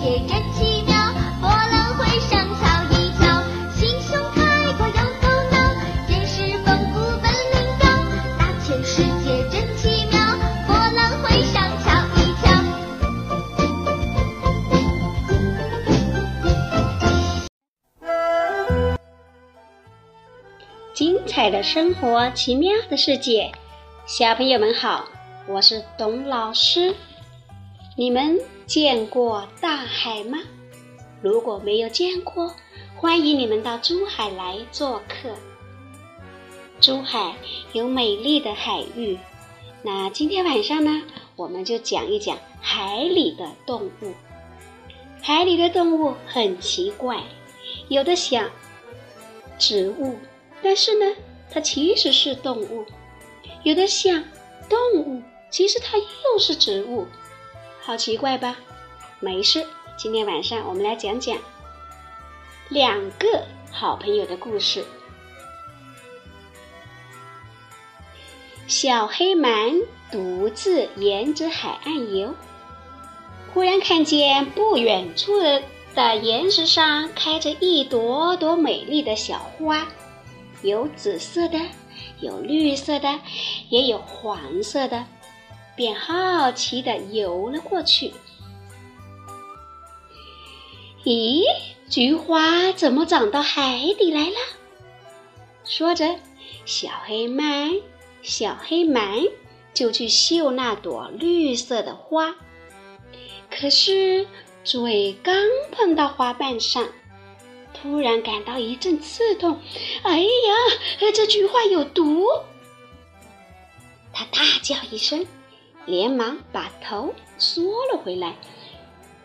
[0.00, 0.96] 世界真奇妙，
[1.42, 4.40] 波浪会上瞧一瞧，心胸开
[4.78, 5.56] 阔有头脑，
[6.08, 7.84] 见识丰富本领高。
[8.38, 10.18] 大千世界真奇妙，
[10.66, 12.48] 波浪会上瞧一瞧。
[20.94, 23.52] 精彩的生活，奇妙的世界。
[24.06, 25.04] 小朋友们好，
[25.46, 26.96] 我是董老师。
[28.00, 30.38] 你们见过大海吗？
[31.20, 32.54] 如果没有见过，
[32.96, 35.28] 欢迎你们到珠海来做客。
[36.80, 37.36] 珠海
[37.74, 39.18] 有美丽的海域。
[39.82, 41.02] 那今天晚上呢，
[41.36, 44.14] 我们就讲一讲海里的动物。
[45.20, 47.22] 海里的动物很奇怪，
[47.88, 48.48] 有的像
[49.58, 50.16] 植物。
[50.62, 51.04] 但是呢，
[51.50, 52.86] 它其实是动物，
[53.62, 54.24] 有的像
[54.70, 57.06] 动物，其实它又是植物，
[57.90, 58.56] 好奇怪吧？
[59.18, 61.36] 没事，今天晚上我们来讲讲
[62.68, 64.84] 两个好朋友的故事。
[68.68, 72.32] 小黑鳗独自沿着海岸游，
[73.52, 75.60] 忽然看见不远处的
[75.92, 79.88] 的岩石上开着一朵朵美丽的小花。
[80.62, 81.58] 有紫色的，
[82.20, 83.18] 有绿色的，
[83.68, 85.04] 也有黄色的，
[85.80, 88.12] 便好奇的游了过去。
[91.04, 91.42] 咦，
[91.88, 94.36] 菊花怎么长到海底来了？
[95.64, 96.16] 说着，
[96.66, 97.80] 小黑鳗，
[98.20, 99.30] 小黑鳗
[99.72, 102.36] 就去嗅那朵绿色的花。
[103.50, 104.26] 可是，
[104.62, 105.34] 嘴刚
[105.72, 106.86] 碰到花瓣上。
[107.72, 109.58] 突然感到一阵刺痛，
[110.02, 112.26] 哎呀，这菊花有毒！
[114.12, 115.26] 他大叫一声，
[115.86, 118.36] 连忙把头缩了回来。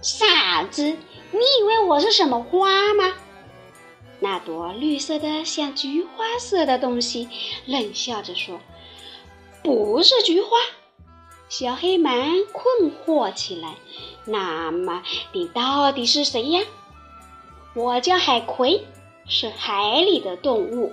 [0.00, 3.14] 傻子，你以为我是什么花吗？
[4.20, 7.28] 那朵绿色的像菊花色的东西
[7.66, 8.60] 冷笑着说
[9.62, 10.56] ：“不是菊花。”
[11.48, 13.74] 小黑蛮困惑起来。
[14.24, 16.62] 那么你到底是谁呀？
[17.74, 18.86] 我叫海葵，
[19.26, 20.92] 是海里的动物。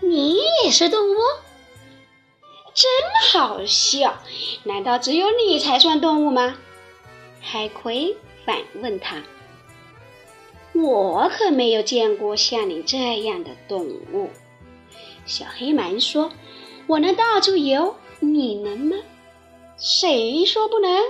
[0.00, 1.18] 你也是动物？
[2.80, 2.90] 真
[3.30, 4.22] 好笑！
[4.64, 6.56] 难道只有你才算动物吗？
[7.38, 9.22] 海葵反问他
[10.72, 14.30] ：“我可没有见过像你这样的动物。”
[15.26, 16.32] 小黑蛮说
[16.88, 18.96] ：“我能到处游，你能吗？”
[19.76, 21.02] 谁说不能？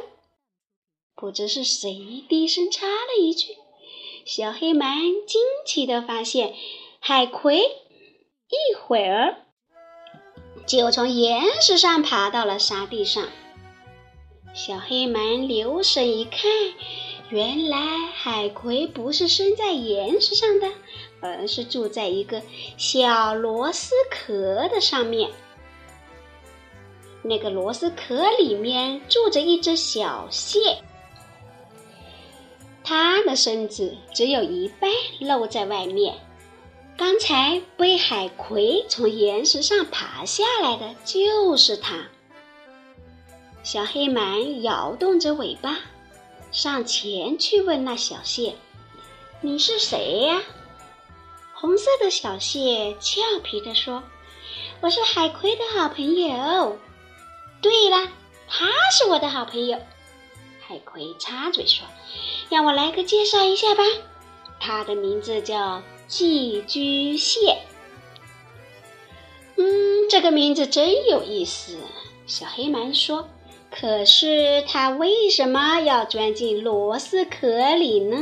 [1.15, 3.55] 不知是谁低声插了一句。
[4.25, 6.53] 小黑蛮惊奇地发现，
[6.99, 9.47] 海葵一会儿
[10.67, 13.29] 就从岩石上爬到了沙地上。
[14.53, 16.41] 小黑们留神一看，
[17.29, 17.79] 原来
[18.15, 20.69] 海葵不是生在岩石上的，
[21.21, 22.43] 而是住在一个
[22.77, 25.31] 小螺丝壳的上面。
[27.23, 30.79] 那个螺丝壳里面住着一只小蟹。
[32.83, 34.91] 它的身子只有一半
[35.21, 36.15] 露在外面。
[37.01, 42.09] 刚才被海葵从岩石上爬下来的就是它。
[43.63, 45.79] 小黑鳗摇动着尾巴，
[46.53, 48.55] 上前去问那小蟹
[49.41, 50.43] ：“你是谁呀？”
[51.57, 54.03] 红色的小蟹俏皮地说
[54.83, 56.79] ：“我是海葵的好朋友。”
[57.63, 58.09] 对了，
[58.47, 59.79] 他是我的好朋友。
[60.61, 61.87] 海葵插嘴说
[62.51, 63.85] ：“让我来个介绍一下吧，
[64.61, 67.57] 它的名字叫寄居蟹。”
[69.57, 71.79] 嗯，这个名字真有意思。
[72.27, 73.29] 小黑蛮说
[73.71, 78.19] ：“可是它为什么要钻进螺丝壳里呢？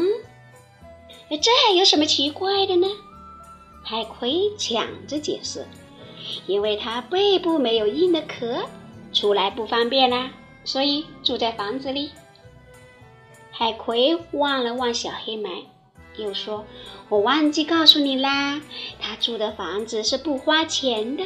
[1.42, 2.86] 这还有什么奇怪的呢？”
[3.84, 5.66] 海葵抢着解释
[6.46, 8.64] ：“因为它背部没有硬的壳，
[9.12, 10.30] 出来不方便啦，
[10.64, 12.10] 所以住在房子里。”
[13.50, 15.52] 海葵望了望小黑蛮，
[16.18, 16.66] 又说
[17.08, 18.60] ：“我忘记告诉你啦，
[19.00, 21.24] 他住的房子是不花钱的，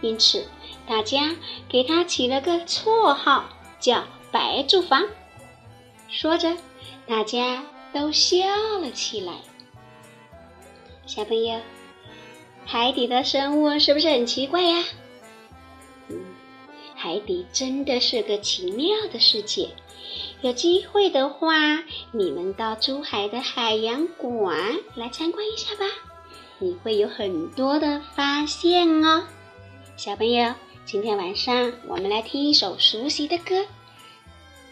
[0.00, 0.46] 因此
[0.86, 1.34] 大家
[1.68, 3.48] 给他起了个绰号，
[3.80, 5.04] 叫白住房。”
[6.08, 6.56] 说着，
[7.06, 8.36] 大家都笑
[8.80, 9.32] 了起来。
[11.06, 11.60] 小朋友，
[12.66, 14.84] 海底的生物是不是很奇怪呀？
[16.08, 16.18] 嗯，
[16.94, 19.70] 海底真的是个奇妙的世界。
[20.42, 21.82] 有机会的话，
[22.12, 24.58] 你们到珠海的海洋馆
[24.94, 25.84] 来参观一下吧，
[26.58, 29.24] 你会有很多的发现哦。
[29.98, 30.54] 小朋友，
[30.86, 33.56] 今天晚上我们来听一首熟悉的歌，《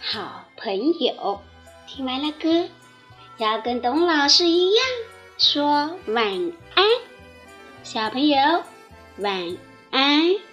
[0.01, 1.13] 好朋友》。
[1.87, 2.67] 听完了歌，
[3.37, 4.83] 要跟董老师一样
[5.37, 6.85] 说晚安，
[7.83, 8.39] 小朋友
[9.19, 9.57] 晚
[9.91, 10.48] 安。